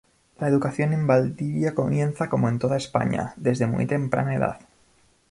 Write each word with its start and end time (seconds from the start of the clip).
La 0.39 0.47
educación 0.47 0.93
en 0.93 1.05
Valdivia 1.05 1.75
comienza 1.75 2.27
como 2.27 2.49
en 2.49 2.57
toda 2.57 2.75
España, 2.75 3.35
desde 3.37 3.67
muy 3.67 3.85
temprana 3.85 4.33
edad. 4.33 4.59